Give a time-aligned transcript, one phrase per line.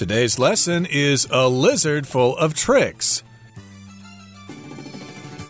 [0.00, 3.22] Today's lesson is a lizard full of tricks.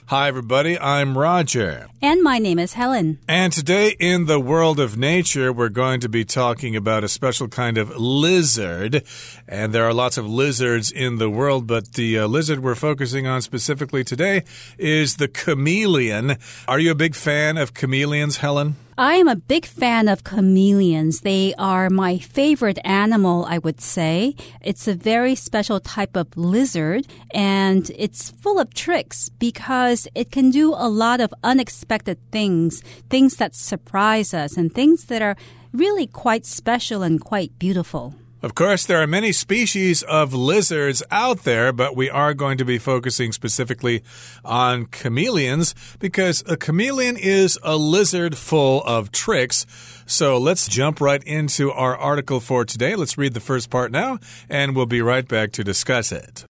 [0.06, 0.76] Hi, everybody.
[0.76, 1.87] I'm Roger.
[2.03, 3.21] And my name is Helen.
[3.28, 7.46] And today, in the world of nature, we're going to be talking about a special
[7.46, 9.04] kind of lizard.
[9.46, 13.29] And there are lots of lizards in the world, but the uh, lizard we're focusing
[13.29, 14.43] on specifically today
[14.79, 16.39] is the chameleon.
[16.67, 18.75] Are you a big fan of chameleons, Helen?
[19.01, 21.23] I am a big fan of chameleons.
[21.23, 24.35] They are my favorite animal, I would say.
[24.61, 30.50] It's a very special type of lizard and it's full of tricks because it can
[30.50, 35.36] do a lot of unexpected things, things that surprise us and things that are
[35.72, 38.14] really quite special and quite beautiful.
[38.42, 42.64] Of course, there are many species of lizards out there, but we are going to
[42.64, 44.03] be focusing specifically
[44.42, 49.66] on chameleons because a chameleon is a lizard full of tricks.
[50.06, 52.97] So let's jump right into our article for today.
[52.97, 56.47] Let's read the first part now, and we'll be right back to discuss it.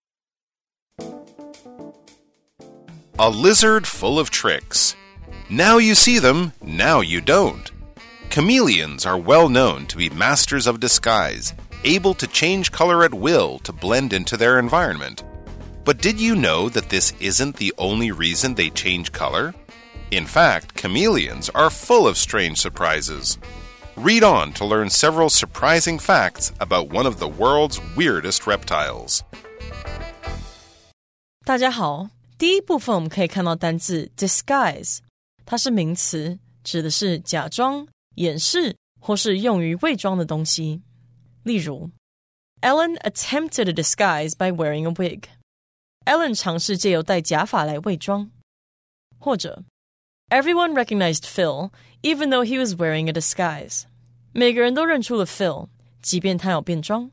[3.18, 4.94] A lizard full of tricks.
[5.50, 7.68] Now you see them, now you don't.
[8.30, 11.52] Chameleons are well known to be masters of disguise
[11.83, 15.23] able to change color at will to blend into their environment.
[15.83, 19.53] But did you know that this isn't the only reason they change color?
[20.11, 23.37] In fact, chameleons are full of strange surprises.
[23.95, 29.21] Read on to learn several surprising facts about one of the world's weirdest reptiles.
[31.45, 34.97] 大家好，第一部分我们可以看到单字 disguise，
[35.45, 40.81] 它是名词，指的是假装、掩饰或是用于伪装的东西。
[41.43, 41.91] 例如，
[42.61, 45.25] Ellen attempted a disguise by wearing a wig.
[46.05, 48.31] Ellen 尝试借由戴假发来伪装。
[49.19, 49.63] 或者，
[50.29, 51.71] Everyone recognized Phil
[52.01, 53.83] even though he was wearing a disguise.
[54.33, 55.69] 每个人都认出了 Phil，
[56.01, 57.09] 即便他有变装。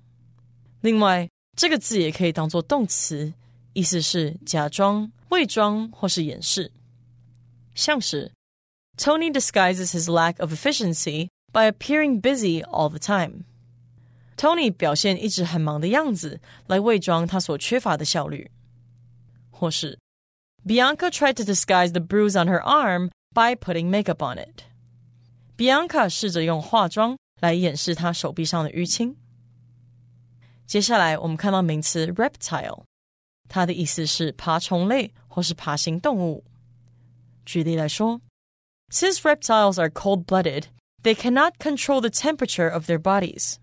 [0.80, 3.32] 另外，这个字也可以当做动词，
[3.74, 6.72] 意思是假装、伪装或是掩饰。
[7.74, 8.32] 像是
[8.98, 13.44] Tony disguises his lack of efficiency by appearing busy all the time.
[14.36, 18.50] Tony 表现一直很忙的样子，来伪装他所缺乏的效率。
[19.50, 19.98] 或是
[20.66, 24.62] Bianca tried to disguise the bruise on her arm by putting makeup on it.
[25.56, 29.16] Bianca 试着用化妆来掩饰她手臂上的淤青。
[30.66, 32.84] 接下来我们看到名词 reptile，
[33.48, 36.44] 它的意思是爬虫类或是爬行动物。
[37.44, 38.20] 举例来说，
[38.90, 40.64] Since reptiles are cold-blooded,
[41.02, 43.56] they cannot control the temperature of their bodies.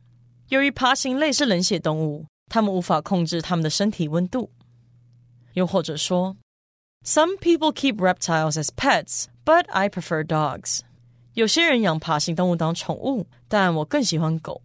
[0.54, 4.52] 由于爬行类是冷血动物，它们无法控制它们的身体温度。
[5.54, 6.38] 又或者说，
[7.04, 10.82] Some people keep reptiles as pets, but I prefer dogs。
[11.34, 14.62] 有些人养爬行动物当宠物，但我更喜欢狗。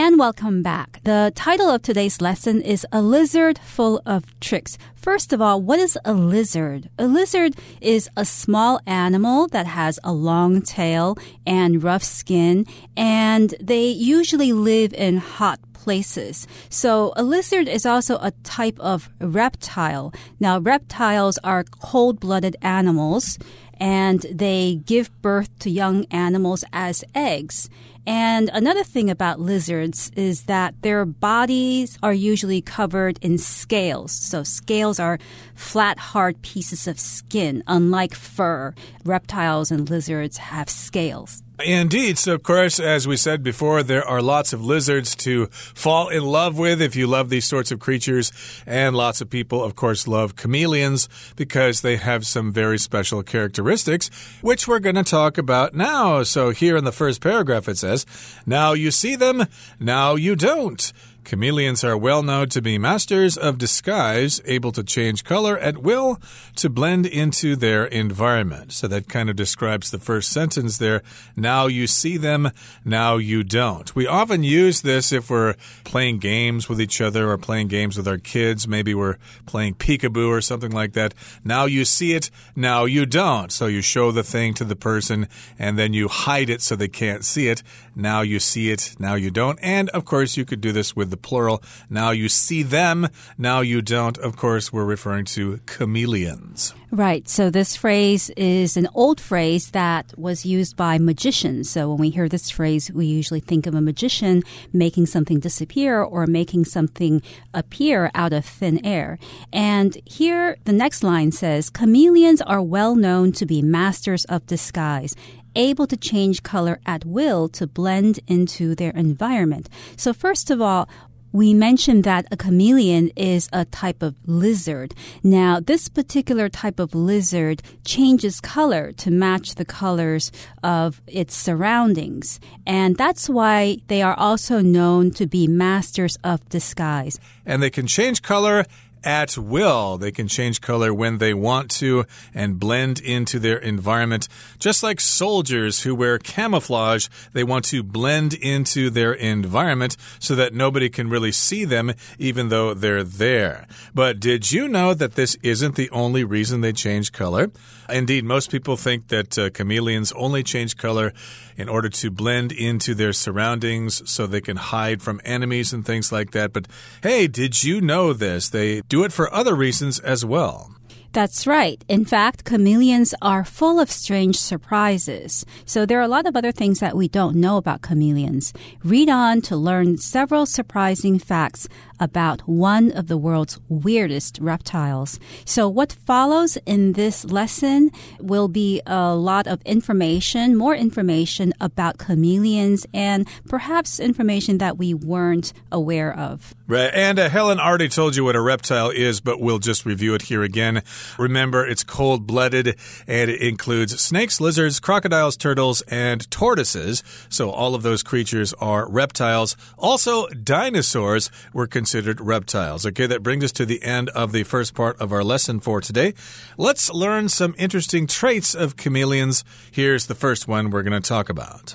[0.00, 1.00] And welcome back.
[1.02, 4.78] The title of today's lesson is A Lizard Full of Tricks.
[4.94, 6.88] First of all, what is a lizard?
[7.00, 12.64] A lizard is a small animal that has a long tail and rough skin,
[12.96, 16.46] and they usually live in hot places.
[16.68, 20.14] So a lizard is also a type of reptile.
[20.38, 23.36] Now, reptiles are cold-blooded animals
[23.80, 27.70] and they give birth to young animals as eggs.
[28.08, 34.12] And another thing about lizards is that their bodies are usually covered in scales.
[34.12, 35.18] So scales are
[35.54, 37.62] flat, hard pieces of skin.
[37.66, 38.74] Unlike fur,
[39.04, 41.42] reptiles and lizards have scales.
[41.64, 42.18] Indeed.
[42.18, 46.22] So, of course, as we said before, there are lots of lizards to fall in
[46.22, 48.30] love with if you love these sorts of creatures.
[48.64, 54.08] And lots of people, of course, love chameleons because they have some very special characteristics,
[54.40, 56.22] which we're going to talk about now.
[56.22, 58.06] So, here in the first paragraph, it says,
[58.46, 59.46] Now you see them,
[59.80, 60.92] now you don't.
[61.28, 66.18] Chameleons are well known to be masters of disguise, able to change color at will
[66.56, 68.72] to blend into their environment.
[68.72, 71.02] So that kind of describes the first sentence there.
[71.36, 72.50] Now you see them,
[72.82, 73.94] now you don't.
[73.94, 78.08] We often use this if we're playing games with each other or playing games with
[78.08, 78.66] our kids.
[78.66, 81.12] Maybe we're playing peekaboo or something like that.
[81.44, 83.52] Now you see it, now you don't.
[83.52, 85.28] So you show the thing to the person
[85.58, 87.62] and then you hide it so they can't see it.
[87.94, 89.58] Now you see it, now you don't.
[89.60, 91.62] And of course, you could do this with the plural.
[91.90, 94.18] Now you see them, now you don't.
[94.18, 96.74] Of course, we're referring to chameleons.
[96.90, 97.28] Right.
[97.28, 101.68] So this phrase is an old phrase that was used by magicians.
[101.68, 104.42] So when we hear this phrase, we usually think of a magician
[104.72, 107.20] making something disappear or making something
[107.52, 109.18] appear out of thin air.
[109.52, 115.14] And here the next line says, chameleons are well known to be masters of disguise
[115.56, 119.68] able to change color at will to blend into their environment.
[119.96, 120.88] So first of all,
[121.32, 124.94] we mentioned that a chameleon is a type of lizard.
[125.22, 130.32] Now, this particular type of lizard changes color to match the colors
[130.62, 132.40] of its surroundings.
[132.66, 137.18] And that's why they are also known to be masters of disguise.
[137.44, 138.64] And they can change color
[139.04, 139.98] at will.
[139.98, 142.04] They can change color when they want to
[142.34, 144.28] and blend into their environment.
[144.58, 150.54] Just like soldiers who wear camouflage, they want to blend into their environment so that
[150.54, 153.66] nobody can really see them even though they're there.
[153.94, 157.50] But did you know that this isn't the only reason they change color?
[157.88, 161.12] Indeed, most people think that uh, chameleons only change color
[161.58, 166.10] in order to blend into their surroundings so they can hide from enemies and things
[166.10, 166.54] like that.
[166.54, 166.68] But
[167.02, 168.48] hey, did you know this?
[168.48, 170.72] They do it for other reasons as well.
[171.12, 171.82] That's right.
[171.88, 175.44] In fact, chameleons are full of strange surprises.
[175.64, 178.52] So there are a lot of other things that we don't know about chameleons.
[178.84, 181.66] Read on to learn several surprising facts
[182.00, 185.18] about one of the world's weirdest reptiles.
[185.44, 187.90] So what follows in this lesson
[188.20, 194.94] will be a lot of information, more information about chameleons and perhaps information that we
[194.94, 196.54] weren't aware of.
[196.66, 196.90] Right.
[196.92, 200.22] And uh, Helen already told you what a reptile is, but we'll just review it
[200.22, 200.82] here again.
[201.18, 207.02] Remember, it's cold blooded and it includes snakes, lizards, crocodiles, turtles, and tortoises.
[207.28, 209.56] So all of those creatures are reptiles.
[209.78, 212.86] Also, dinosaurs were considered reptiles.
[212.86, 215.80] Okay, that brings us to the end of the first part of our lesson for
[215.80, 216.14] today.
[216.56, 219.44] Let's learn some interesting traits of chameleons.
[219.70, 221.74] Here's the first one we're going to talk about.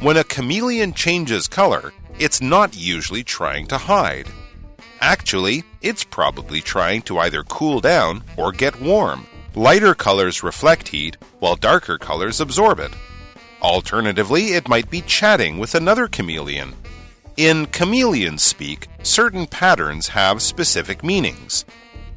[0.00, 4.28] When a chameleon changes color, it's not usually trying to hide.
[5.00, 9.26] Actually, it's probably trying to either cool down or get warm.
[9.54, 12.92] Lighter colors reflect heat, while darker colors absorb it.
[13.60, 16.74] Alternatively, it might be chatting with another chameleon.
[17.37, 21.65] In chameleon speak, certain patterns have specific meanings.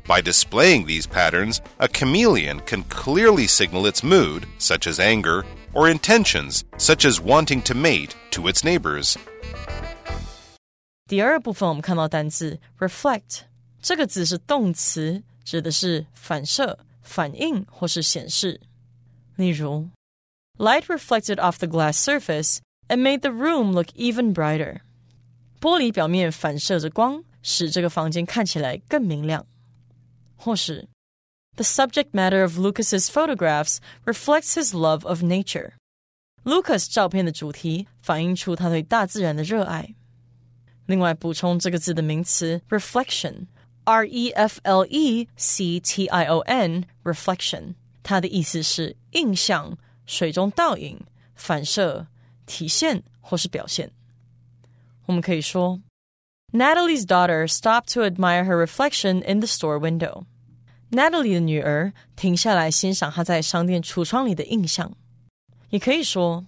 [0.07, 5.89] By displaying these patterns, a chameleon can clearly signal its mood, such as anger, or
[5.89, 9.17] intentions, such as wanting to mate, to its neighbors.
[11.07, 13.43] 第二部分我们看到单字 reflect
[13.83, 18.61] 这个字是动词，指的是反射、反应或是显示。
[19.37, 19.91] 例如，
[20.59, 24.81] Light reflected off the glass surface and made the room look even brighter。
[25.66, 29.48] 玻璃表面反射着光，使这个房间看起来更明亮。
[30.36, 30.88] 或是
[31.56, 35.72] ，The subject matter of Lucas's photographs reflects his love of nature。
[36.44, 39.96] Lucas 照片的主题反映出他对大自然的热爱。
[40.86, 47.74] 另外补充这个字的名词 reflection，r e f l e c t i o n，reflection，
[48.04, 49.76] 它的意思是印象、
[50.06, 51.04] 水中倒影、
[51.34, 52.06] 反射、
[52.46, 53.92] 体现或是表现。
[55.07, 55.81] 我们可以说，
[56.53, 64.93] Natalie's daughter stopped to admire her reflection in the store window。Natalie 的女儿停下来欣赏她在商店橱窗里的印象。
[65.69, 66.47] 也可以说，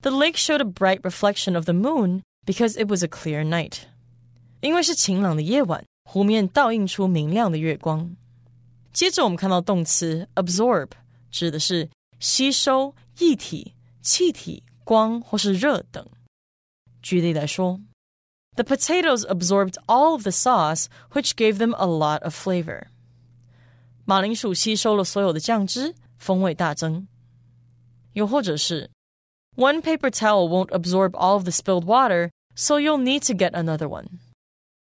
[0.00, 3.80] The lake showed a bright reflection of the moon because it was a clear night。
[4.60, 8.16] 因为是晴朗的夜晚，湖面倒映出明亮的月光。
[8.92, 10.88] 接着我们看到动词 absorb，
[11.30, 16.06] 指的是吸收液体、气体、光或是热等。
[17.02, 17.80] 举例来说，
[18.54, 22.84] The potatoes absorbed all of the sauce, which gave them a lot of flavor。
[24.04, 27.06] 马铃薯吸收了所有的酱汁，风味大增。
[28.14, 28.90] 又或者是
[29.56, 33.50] one paper towel won't absorb all of the spilled water, so you'll need to get
[33.50, 34.06] another one.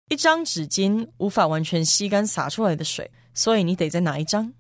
[0.09, 4.53] 一张纸巾无法完全吸干洒出来的水，所以你得再拿一张。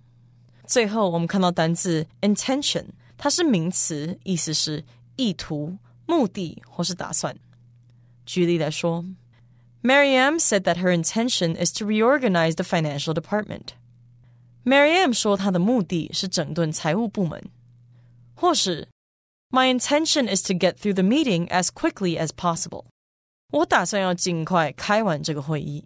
[0.65, 2.85] 最后，我们看到单字 intention，
[3.17, 4.85] 它是名词，意思是
[5.17, 7.35] 意图、目的或是打算。
[8.25, 9.05] 举例来说，
[9.83, 13.69] Mariam said that her intention is to reorganize the financial department.
[14.63, 17.49] Mariam 说她的目的是整顿财务部门，
[18.35, 18.87] 或是
[19.49, 22.85] my intention is to get through the meeting as quickly as possible.
[23.51, 25.85] 我打算要尽快开完这个会议。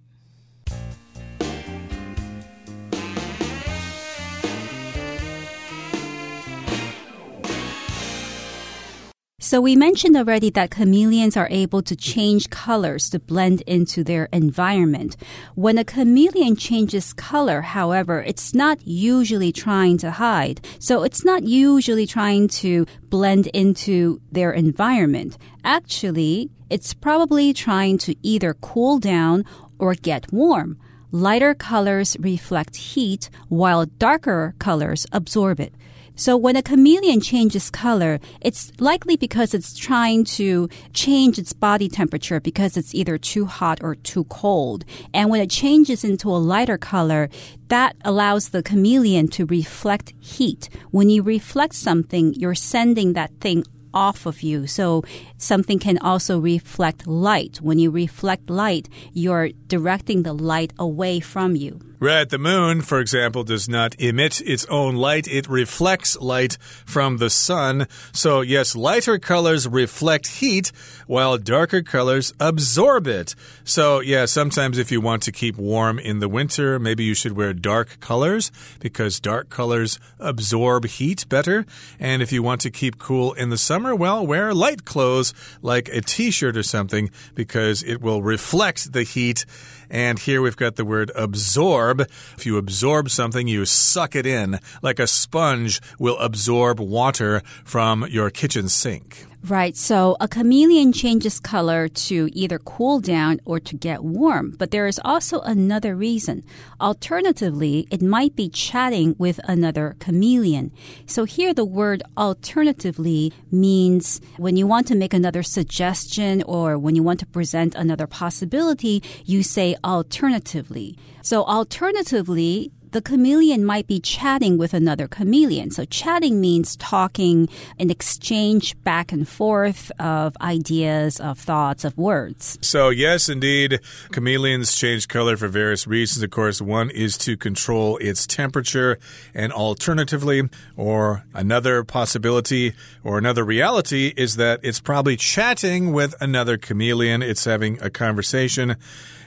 [9.51, 14.27] So we mentioned already that chameleons are able to change colors to blend into their
[14.27, 15.17] environment.
[15.57, 20.65] When a chameleon changes color, however, it's not usually trying to hide.
[20.79, 25.37] So it's not usually trying to blend into their environment.
[25.65, 29.45] Actually, it's probably trying to either cool down
[29.81, 30.79] or get warm.
[31.11, 35.75] Lighter colors reflect heat while darker colors absorb it.
[36.21, 41.89] So when a chameleon changes color, it's likely because it's trying to change its body
[41.89, 44.85] temperature because it's either too hot or too cold.
[45.15, 47.31] And when it changes into a lighter color,
[47.69, 50.69] that allows the chameleon to reflect heat.
[50.91, 54.67] When you reflect something, you're sending that thing off of you.
[54.67, 55.03] So
[55.39, 57.63] something can also reflect light.
[57.63, 61.81] When you reflect light, you're directing the light away from you.
[62.03, 62.27] Right.
[62.27, 65.29] The moon, for example, does not emit its own light.
[65.29, 67.89] It reflects light from the sun.
[68.11, 70.73] So, yes, lighter colors reflect heat
[71.07, 73.35] while darker colors absorb it.
[73.65, 77.33] So, yeah, sometimes if you want to keep warm in the winter, maybe you should
[77.33, 81.67] wear dark colors because dark colors absorb heat better.
[81.99, 85.91] And if you want to keep cool in the summer, well, wear light clothes like
[85.91, 89.45] a t shirt or something because it will reflect the heat
[89.91, 92.01] and here we've got the word absorb.
[92.37, 98.07] If you absorb something, you suck it in, like a sponge will absorb water from
[98.09, 99.27] your kitchen sink.
[99.43, 99.75] Right.
[99.75, 104.55] So a chameleon changes color to either cool down or to get warm.
[104.59, 106.45] But there is also another reason.
[106.79, 110.73] Alternatively, it might be chatting with another chameleon.
[111.07, 116.95] So here the word alternatively means when you want to make another suggestion or when
[116.95, 120.99] you want to present another possibility, you say alternatively.
[121.23, 125.71] So alternatively, the chameleon might be chatting with another chameleon.
[125.71, 132.59] So chatting means talking, an exchange back and forth of ideas, of thoughts, of words.
[132.61, 133.81] So, yes, indeed,
[134.13, 136.23] chameleons change color for various reasons.
[136.23, 138.99] Of course, one is to control its temperature,
[139.35, 146.57] and alternatively, or another possibility or another reality is that it's probably chatting with another
[146.57, 147.23] chameleon.
[147.23, 148.77] It's having a conversation.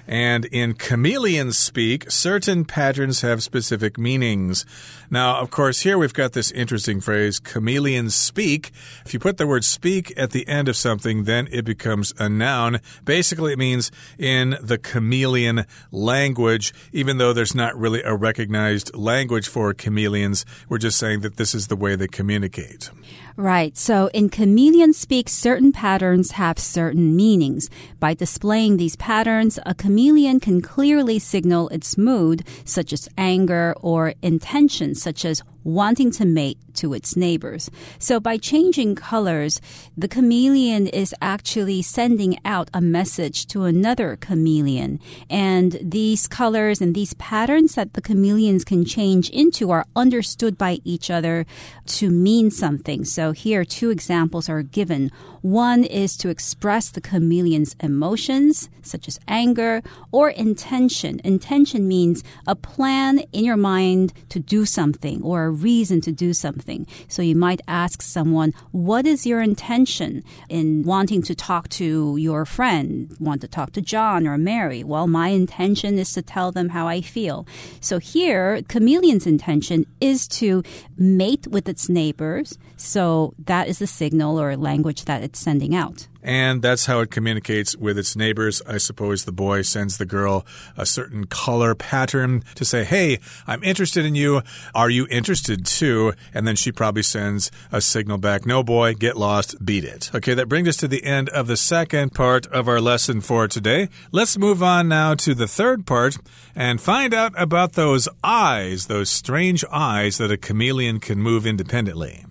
[0.08, 4.66] And in chameleon speak, certain patterns have specific meanings.
[5.10, 8.72] Now, of course, here we've got this interesting phrase, chameleon speak.
[9.06, 12.28] If you put the word speak at the end of something, then it becomes a
[12.28, 12.80] noun.
[13.06, 19.48] Basically, it means in the chameleon language, even though there's not really a recognized language
[19.48, 22.90] for chameleons, we're just saying that this is the way they communicate.
[23.36, 23.76] Right.
[23.76, 27.68] So in chameleon speak, certain patterns have certain meanings.
[28.00, 34.14] By displaying these patterns, a chameleon can clearly signal its mood, such as anger or
[34.22, 37.70] intention, such as wanting to mate to its neighbors.
[38.00, 39.62] So by changing colors,
[39.96, 45.00] the chameleon is actually sending out a message to another chameleon.
[45.30, 50.80] And these colors and these patterns that the chameleons can change into are understood by
[50.84, 51.46] each other
[51.86, 53.06] to mean something.
[53.06, 55.12] So here, two examples are given.
[55.44, 61.20] One is to express the chameleon's emotions, such as anger, or intention.
[61.26, 66.32] Intention means a plan in your mind to do something or a reason to do
[66.32, 66.88] something.
[67.10, 72.46] So you might ask someone, What is your intention in wanting to talk to your
[72.46, 73.14] friend?
[73.20, 74.82] Want to talk to John or Mary?
[74.82, 77.46] Well, my intention is to tell them how I feel.
[77.82, 80.64] So here, chameleon's intention is to
[80.98, 82.58] mate with its neighbors.
[82.78, 86.08] So that is a signal or language that it it's sending out.
[86.22, 88.62] And that's how it communicates with its neighbors.
[88.68, 90.46] I suppose the boy sends the girl
[90.78, 94.44] a certain color pattern to say, Hey, I'm interested in you.
[94.76, 96.14] Are you interested too?
[96.34, 100.12] And then she probably sends a signal back, No, boy, get lost, beat it.
[100.14, 103.48] Okay, that brings us to the end of the second part of our lesson for
[103.48, 103.90] today.
[104.12, 106.18] Let's move on now to the third part
[106.56, 112.24] and find out about those eyes, those strange eyes that a chameleon can move independently.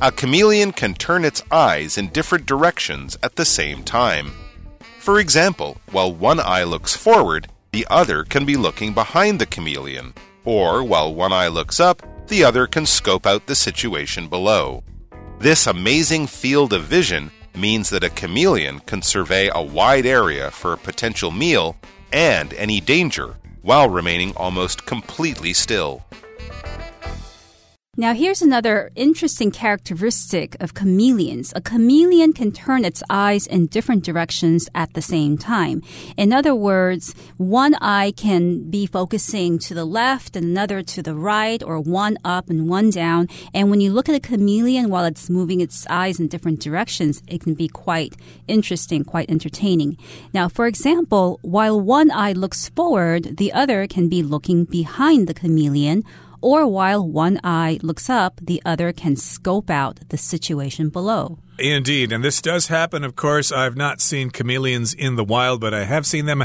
[0.00, 4.32] A chameleon can turn its eyes in different directions at the same time.
[4.98, 10.14] For example, while one eye looks forward, the other can be looking behind the chameleon.
[10.44, 14.82] Or while one eye looks up, the other can scope out the situation below.
[15.38, 20.72] This amazing field of vision means that a chameleon can survey a wide area for
[20.72, 21.76] a potential meal
[22.12, 26.02] and any danger while remaining almost completely still.
[27.96, 31.52] Now, here's another interesting characteristic of chameleons.
[31.54, 35.80] A chameleon can turn its eyes in different directions at the same time.
[36.16, 41.14] In other words, one eye can be focusing to the left and another to the
[41.14, 43.28] right, or one up and one down.
[43.54, 47.22] And when you look at a chameleon while it's moving its eyes in different directions,
[47.28, 48.16] it can be quite
[48.48, 49.98] interesting, quite entertaining.
[50.32, 55.34] Now, for example, while one eye looks forward, the other can be looking behind the
[55.34, 56.02] chameleon
[56.44, 61.38] or while one eye looks up, the other can scope out the situation below.
[61.56, 63.52] Indeed, and this does happen, of course.
[63.52, 66.44] I've not seen chameleons in the wild, but I have seen them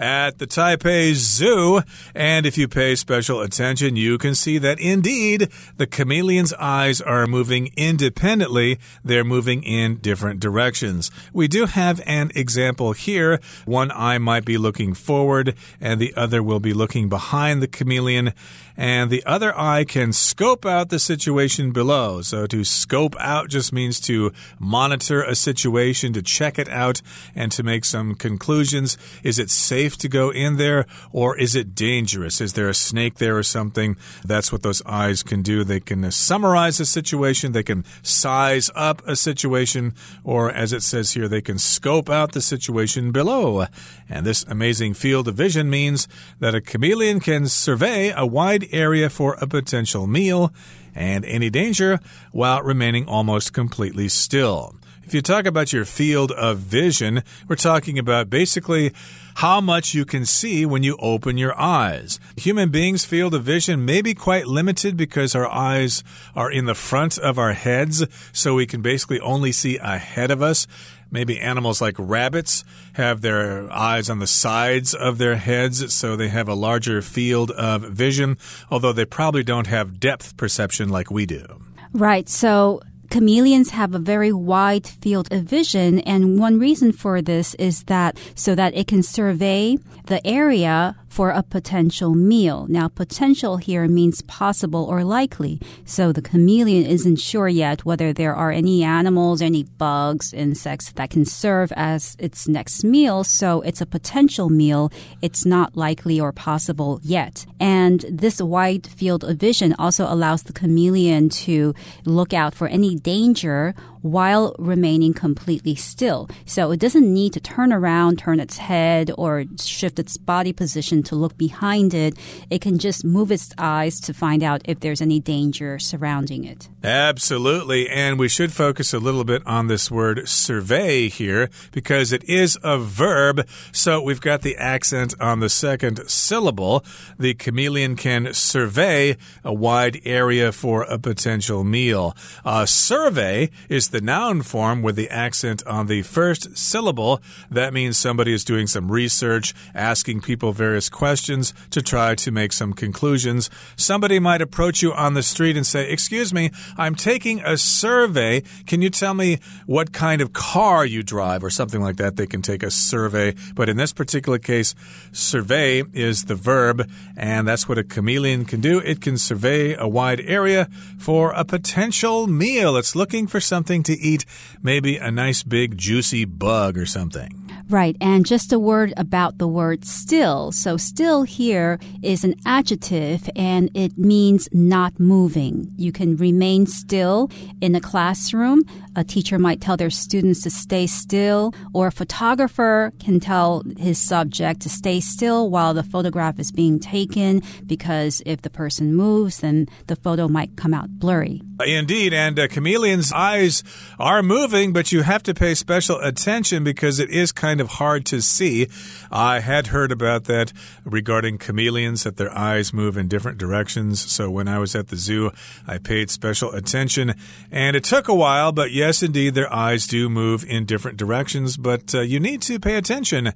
[0.00, 1.82] at the Taipei Zoo.
[2.12, 7.28] And if you pay special attention, you can see that indeed the chameleon's eyes are
[7.28, 8.80] moving independently.
[9.04, 11.12] They're moving in different directions.
[11.32, 13.38] We do have an example here.
[13.64, 18.32] One eye might be looking forward, and the other will be looking behind the chameleon.
[18.80, 22.22] And the other eye can scope out the situation below.
[22.22, 27.02] So to scope out just means to monitor a situation, to check it out,
[27.34, 28.96] and to make some conclusions.
[29.24, 32.40] Is it safe to go in there or is it dangerous?
[32.40, 33.96] Is there a snake there or something?
[34.24, 35.64] That's what those eyes can do.
[35.64, 39.92] They can summarize a situation, they can size up a situation,
[40.22, 43.66] or as it says here, they can scope out the situation below.
[44.08, 46.06] And this amazing field of vision means
[46.38, 50.52] that a chameleon can survey a wide area for a potential meal
[50.94, 52.00] and any danger
[52.32, 54.74] while remaining almost completely still.
[55.08, 58.92] If you talk about your field of vision, we're talking about basically
[59.36, 62.20] how much you can see when you open your eyes.
[62.36, 66.04] Human beings' field of vision may be quite limited because our eyes
[66.36, 70.42] are in the front of our heads, so we can basically only see ahead of
[70.42, 70.66] us.
[71.10, 76.28] Maybe animals like rabbits have their eyes on the sides of their heads, so they
[76.28, 78.36] have a larger field of vision,
[78.70, 81.62] although they probably don't have depth perception like we do.
[81.92, 82.28] Right.
[82.28, 87.84] So chameleons have a very wide field of vision, and one reason for this is
[87.84, 92.66] that so that it can survey the area for a potential meal.
[92.68, 95.60] Now, potential here means possible or likely.
[95.84, 101.10] So the chameleon isn't sure yet whether there are any animals, any bugs, insects that
[101.10, 103.24] can serve as its next meal.
[103.24, 104.92] So it's a potential meal.
[105.22, 107.46] It's not likely or possible yet.
[107.58, 111.74] And this wide field of vision also allows the chameleon to
[112.04, 116.28] look out for any danger while remaining completely still.
[116.46, 121.02] So it doesn't need to turn around, turn its head, or shift its body position
[121.04, 122.16] to look behind it.
[122.50, 126.68] It can just move its eyes to find out if there's any danger surrounding it.
[126.82, 127.88] Absolutely.
[127.88, 132.58] And we should focus a little bit on this word survey here because it is
[132.62, 133.46] a verb.
[133.72, 136.84] So we've got the accent on the second syllable.
[137.18, 142.16] The chameleon can survey a wide area for a potential meal.
[142.44, 147.20] A survey is the noun form with the accent on the first syllable.
[147.50, 152.52] That means somebody is doing some research, asking people various questions to try to make
[152.52, 153.50] some conclusions.
[153.76, 158.42] Somebody might approach you on the street and say, Excuse me, I'm taking a survey.
[158.66, 162.16] Can you tell me what kind of car you drive or something like that?
[162.16, 163.34] They can take a survey.
[163.54, 164.74] But in this particular case,
[165.12, 168.78] survey is the verb, and that's what a chameleon can do.
[168.78, 172.76] It can survey a wide area for a potential meal.
[172.76, 174.24] It's looking for something to eat,
[174.62, 177.48] maybe a nice big juicy bug or something.
[177.68, 177.96] Right.
[178.00, 180.52] And just a word about the word still.
[180.52, 185.70] So still here is an adjective and it means not moving.
[185.76, 188.62] You can remain still in a classroom.
[188.98, 193.96] A teacher might tell their students to stay still, or a photographer can tell his
[193.96, 199.38] subject to stay still while the photograph is being taken because if the person moves,
[199.38, 201.42] then the photo might come out blurry.
[201.64, 203.62] Indeed, and uh, chameleons' eyes
[203.98, 208.04] are moving, but you have to pay special attention because it is kind of hard
[208.06, 208.68] to see.
[209.10, 210.52] I had heard about that
[210.84, 214.00] regarding chameleons, that their eyes move in different directions.
[214.00, 215.32] So when I was at the zoo,
[215.66, 217.14] I paid special attention,
[217.50, 221.56] and it took a while, but yes, indeed, their eyes do move in different directions,
[221.56, 223.32] but uh, you need to pay attention.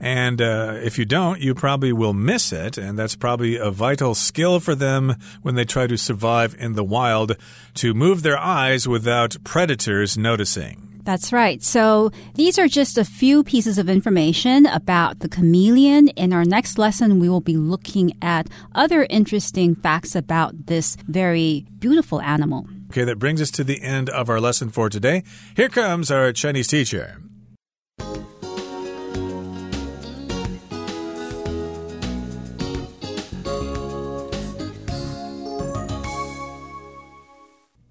[0.00, 2.78] And uh, if you don't, you probably will miss it.
[2.78, 6.84] And that's probably a vital skill for them when they try to survive in the
[6.84, 7.36] wild
[7.74, 10.92] to move their eyes without predators noticing.
[11.04, 11.62] That's right.
[11.62, 16.08] So these are just a few pieces of information about the chameleon.
[16.08, 21.66] In our next lesson, we will be looking at other interesting facts about this very
[21.80, 22.68] beautiful animal.
[22.91, 25.23] Okay, that brings us to the end of our lesson for today.
[25.55, 27.17] Here comes our Chinese teacher.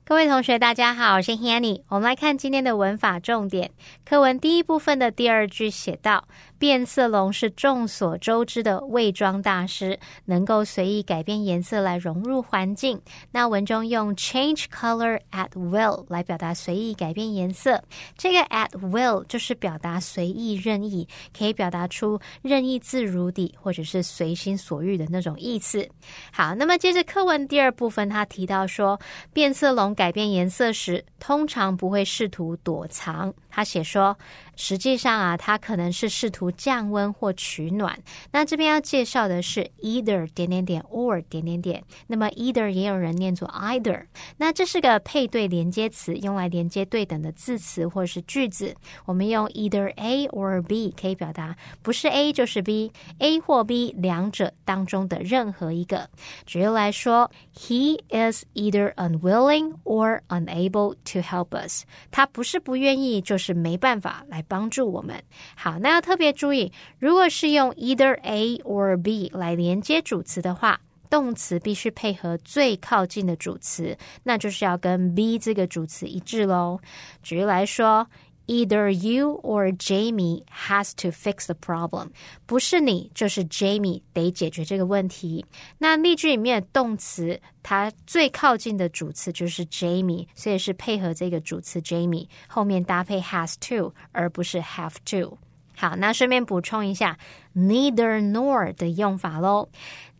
[0.08, 1.82] 各位同学，大家好，我是 Hanny。
[1.88, 3.72] 我们来看今天的文法重点。
[4.04, 13.01] 课文第一部分的第二句写道：“ 变色龙是众所周知的伪装大师，能够随意改变颜色来融入环境。”
[13.33, 17.83] 那文中用 change color at will 来表达随意改变颜色。
[18.15, 25.89] 这个 at will 就是表达随意任意，可以表达出任意自如的或者是随心所欲的那种意思。
[26.31, 28.99] 好，那么接着课文第二部分，他提到说，
[29.33, 29.95] 变色龙。
[29.95, 33.33] 改变颜色时，通常不会试图躲藏。
[33.51, 34.17] 他写说。
[34.57, 37.97] 实际上啊，他可能是试图降温或取暖。
[38.31, 41.83] 那这边要介绍的是 either 点点点 or 点点点。
[42.05, 44.05] 那么 either 也有人念作 either。
[44.37, 48.75] 那这是个配对连接词，用来连接对等的字词或者是句子。
[49.05, 56.07] 我们用 either A or B 可以表达不是 A 就是 B，A 或 B 两者当中的任何一个。
[56.45, 61.85] 举例来说，He is either unwilling or unable to help us。
[62.11, 64.45] 他不是不愿意，就是没办法来。
[64.51, 65.23] 帮助我们。
[65.55, 76.81] 好，那要特别注意，如果是用 either A or B 来连接主词的话，动词必须配合最靠近的主词，那就是要跟 B 这个主词一致喽。
[77.23, 78.07] 举例来说。
[78.51, 82.09] Either you or Jamie has to fix the problem，
[82.45, 85.45] 不是你就是 Jamie 得解决这个问题。
[85.77, 95.37] 那例句里面的动词，它最靠近的主词就是 Jamie，所以是配合这个主词 Jamie 后面搭配 has to，而不是 have to。
[95.75, 97.17] 好，那顺便补充一下
[97.55, 99.69] ，neither nor 的用法喽。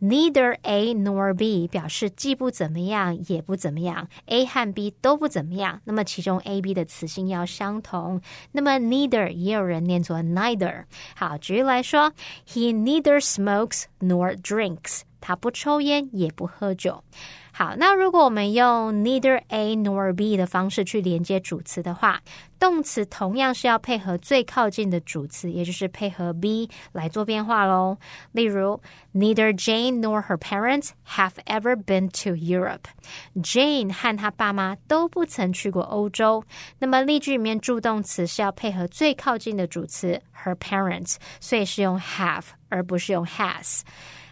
[0.00, 5.80] Neither A nor B 表示既不怎么样也不怎么样，A 和 B 都不怎么样。
[5.84, 8.20] 那么其中 A、B 的词性要相同。
[8.50, 10.86] 那么 neither 也有人念作 neither。
[11.14, 12.12] 好，举例来说
[12.48, 15.02] ，He neither smokes nor drinks。
[15.20, 17.04] 他不抽烟也不喝酒。
[17.54, 22.18] 好，那如果我们用 neither A nor B 的方式去连接主词的话，
[22.58, 27.98] 动词同样是要配合最靠近的主词，也就是配合 B 来做变化喽。
[28.32, 28.80] 例如
[29.12, 32.84] ，Neither Jane nor her parents have ever been to Europe。
[33.36, 36.42] Jane 和她爸妈都不曾去过欧洲。
[36.78, 43.82] 那么例句里面助动词是要配合最靠近的主词 her parents，所以是用 have 而不是用 has。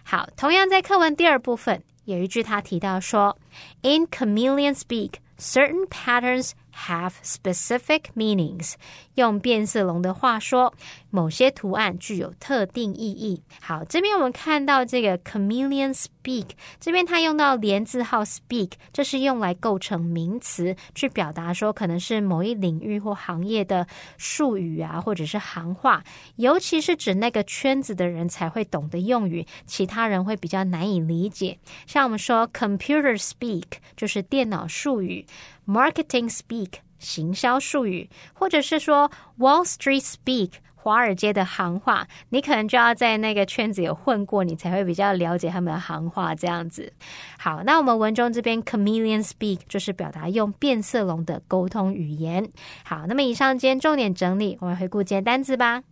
[0.03, 1.83] 好，同样在课文第二部分。
[2.10, 3.38] 有一句他提到说，
[3.82, 8.74] In chameleon speak, certain patterns have specific meanings。
[9.16, 10.74] 用变色龙的话说，
[11.11, 13.43] 某些图案具有特定意义。
[13.61, 16.47] 好，这边我们看到这个 chameleon speak，
[16.81, 26.03] 这边它用到连字号 speak，这是用来构成名词，去表达说可能是某一领域或行业的术语啊，或者是行话，
[26.37, 31.59] 尤其是指那个圈子的人才会懂得用语，其他人会比较难以理解。
[31.87, 33.65] 像我们说 computer speak，
[33.97, 35.27] 就是电脑术语
[35.67, 36.69] ；marketing speak。
[37.01, 40.51] 行销术语，或者是说 Wall Street speak
[40.83, 46.91] 华尔街的行话，你可能就要在那个圈子有混过，你才会比较了解他们的行话这样子。
[47.39, 52.51] 好，那我们文中这边 chameleon speak 就是表达用变色龙的沟通语言。
[52.83, 55.83] 好，那么以上今天重点整理，我们回顾今天单字吧。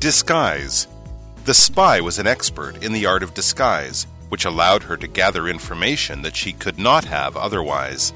[0.00, 0.86] Disguise.
[1.44, 4.06] The spy was an expert in the art of disguise.
[4.34, 8.12] which allowed her to gather information that she could not have otherwise.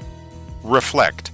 [0.63, 1.31] Reflect.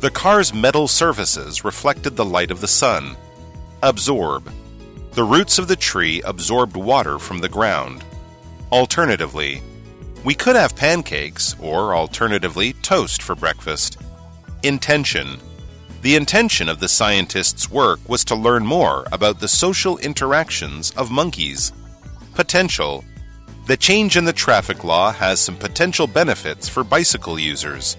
[0.00, 3.18] The car's metal surfaces reflected the light of the sun.
[3.82, 4.50] Absorb.
[5.12, 8.02] The roots of the tree absorbed water from the ground.
[8.72, 9.62] Alternatively,
[10.24, 13.98] we could have pancakes or alternatively toast for breakfast.
[14.62, 15.38] Intention.
[16.00, 21.10] The intention of the scientist's work was to learn more about the social interactions of
[21.10, 21.72] monkeys.
[22.34, 23.04] Potential.
[23.66, 27.98] The change in the traffic law has some potential benefits for bicycle users.